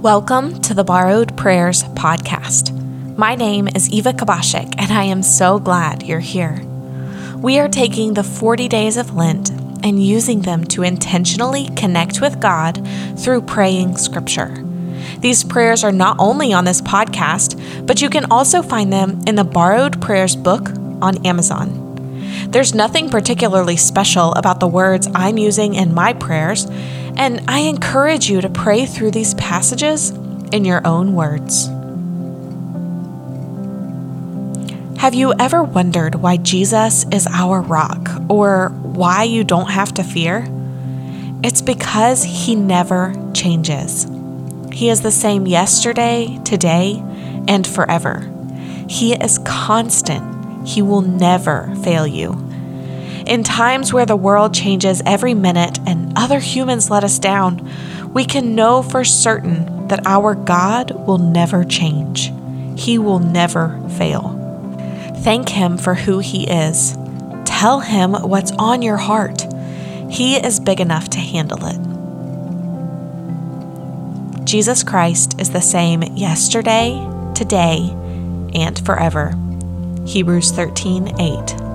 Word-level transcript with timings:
Welcome 0.00 0.62
to 0.62 0.72
the 0.72 0.82
Borrowed 0.82 1.36
Prayers 1.36 1.82
podcast. 1.82 2.72
My 3.18 3.34
name 3.34 3.68
is 3.68 3.90
Eva 3.90 4.14
Kubasiak, 4.14 4.76
and 4.78 4.90
I 4.90 5.04
am 5.04 5.22
so 5.22 5.58
glad 5.58 6.04
you're 6.04 6.20
here. 6.20 6.62
We 7.36 7.58
are 7.58 7.68
taking 7.68 8.14
the 8.14 8.22
40 8.22 8.66
days 8.66 8.96
of 8.96 9.14
Lent 9.14 9.50
and 9.84 10.02
using 10.02 10.40
them 10.40 10.64
to 10.68 10.84
intentionally 10.84 11.68
connect 11.76 12.22
with 12.22 12.40
God 12.40 12.82
through 13.18 13.42
praying 13.42 13.98
scripture. 13.98 14.64
These 15.18 15.44
prayers 15.44 15.84
are 15.84 15.92
not 15.92 16.16
only 16.18 16.54
on 16.54 16.64
this 16.64 16.80
podcast, 16.80 17.86
but 17.86 18.00
you 18.00 18.08
can 18.08 18.24
also 18.32 18.62
find 18.62 18.90
them 18.90 19.20
in 19.26 19.34
the 19.34 19.44
Borrowed 19.44 20.00
Prayers 20.00 20.34
book 20.34 20.70
on 21.02 21.26
Amazon. 21.26 21.90
There's 22.48 22.74
nothing 22.74 23.10
particularly 23.10 23.76
special 23.76 24.32
about 24.32 24.60
the 24.60 24.66
words 24.66 25.08
I'm 25.14 25.36
using 25.36 25.74
in 25.74 25.92
my 25.92 26.14
prayers, 26.14 26.66
and 27.16 27.42
I 27.48 27.60
encourage 27.60 28.30
you 28.30 28.40
to 28.40 28.48
pray 28.48 28.86
through 28.86 29.10
these 29.10 29.34
passages 29.34 30.10
in 30.52 30.64
your 30.64 30.86
own 30.86 31.14
words. 31.14 31.68
Have 35.00 35.14
you 35.14 35.32
ever 35.38 35.62
wondered 35.62 36.16
why 36.16 36.36
Jesus 36.36 37.06
is 37.10 37.26
our 37.30 37.62
rock 37.62 38.10
or 38.28 38.68
why 38.82 39.22
you 39.22 39.44
don't 39.44 39.70
have 39.70 39.94
to 39.94 40.04
fear? 40.04 40.46
It's 41.42 41.62
because 41.62 42.22
he 42.22 42.54
never 42.54 43.14
changes. 43.32 44.06
He 44.72 44.90
is 44.90 45.00
the 45.00 45.10
same 45.10 45.46
yesterday, 45.46 46.38
today, 46.44 47.02
and 47.48 47.66
forever. 47.66 48.30
He 48.88 49.14
is 49.14 49.38
constant. 49.44 50.68
He 50.68 50.82
will 50.82 51.02
never 51.02 51.74
fail 51.82 52.06
you. 52.06 52.32
In 53.26 53.42
times 53.42 53.92
where 53.92 54.06
the 54.06 54.16
world 54.16 54.52
changes 54.52 55.00
every 55.06 55.34
minute 55.34 55.78
and 55.86 55.99
other 56.20 56.38
humans 56.38 56.90
let 56.90 57.02
us 57.02 57.18
down, 57.18 57.68
we 58.12 58.24
can 58.24 58.54
know 58.54 58.82
for 58.82 59.04
certain 59.04 59.88
that 59.88 60.06
our 60.06 60.34
God 60.34 60.90
will 61.06 61.18
never 61.18 61.64
change. 61.64 62.30
He 62.76 62.98
will 62.98 63.18
never 63.18 63.80
fail. 63.96 64.36
Thank 65.22 65.48
Him 65.48 65.78
for 65.78 65.94
who 65.94 66.18
He 66.18 66.46
is. 66.46 66.96
Tell 67.46 67.80
Him 67.80 68.12
what's 68.12 68.52
on 68.52 68.82
your 68.82 68.98
heart. 68.98 69.46
He 70.10 70.36
is 70.36 70.60
big 70.60 70.80
enough 70.80 71.08
to 71.10 71.18
handle 71.18 71.64
it. 71.64 71.78
Jesus 74.44 74.82
Christ 74.82 75.40
is 75.40 75.50
the 75.50 75.62
same 75.62 76.02
yesterday, 76.02 77.00
today, 77.34 77.90
and 78.54 78.78
forever. 78.84 79.34
Hebrews 80.06 80.50
13 80.50 81.20
8. 81.20 81.69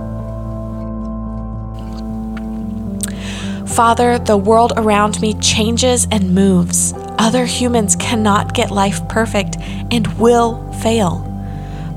Father, 3.75 4.17
the 4.17 4.37
world 4.37 4.71
around 4.77 5.19
me 5.19 5.33
changes 5.41 6.07
and 6.09 6.33
moves. 6.33 6.93
Other 7.19 7.43
humans 7.43 7.97
cannot 7.97 8.53
get 8.53 8.71
life 8.71 9.05
perfect 9.09 9.57
and 9.91 10.07
will 10.17 10.71
fail. 10.75 11.19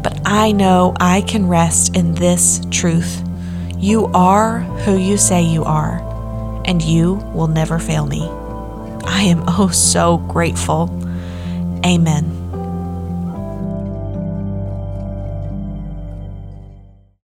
But 0.02 0.20
I 0.26 0.50
know 0.50 0.96
I 0.98 1.20
can 1.20 1.46
rest 1.46 1.94
in 1.94 2.14
this 2.14 2.60
truth. 2.72 3.22
You 3.76 4.06
are 4.06 4.58
who 4.58 4.96
you 4.96 5.16
say 5.16 5.42
you 5.42 5.62
are, 5.62 6.02
and 6.64 6.82
you 6.82 7.14
will 7.32 7.46
never 7.46 7.78
fail 7.78 8.06
me. 8.06 8.28
I 9.04 9.22
am 9.22 9.44
oh 9.46 9.68
so 9.68 10.18
grateful. 10.18 10.90
Amen. 11.86 12.37